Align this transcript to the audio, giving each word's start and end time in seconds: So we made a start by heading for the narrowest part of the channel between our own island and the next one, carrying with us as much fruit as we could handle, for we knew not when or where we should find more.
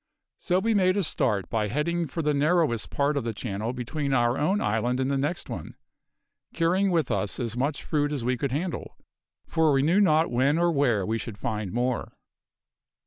So 0.39 0.57
we 0.57 0.73
made 0.73 0.97
a 0.97 1.03
start 1.03 1.47
by 1.47 1.67
heading 1.67 2.07
for 2.07 2.23
the 2.23 2.33
narrowest 2.33 2.89
part 2.89 3.15
of 3.15 3.23
the 3.23 3.35
channel 3.35 3.71
between 3.71 4.13
our 4.15 4.35
own 4.35 4.59
island 4.59 4.99
and 4.99 5.11
the 5.11 5.15
next 5.19 5.47
one, 5.47 5.75
carrying 6.55 6.89
with 6.89 7.11
us 7.11 7.39
as 7.39 7.55
much 7.55 7.83
fruit 7.83 8.11
as 8.11 8.25
we 8.25 8.35
could 8.35 8.51
handle, 8.51 8.97
for 9.45 9.71
we 9.71 9.83
knew 9.83 10.01
not 10.01 10.31
when 10.31 10.57
or 10.57 10.71
where 10.71 11.05
we 11.05 11.19
should 11.19 11.37
find 11.37 11.71
more. 11.71 12.13